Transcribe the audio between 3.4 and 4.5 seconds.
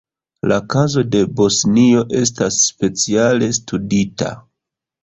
studita.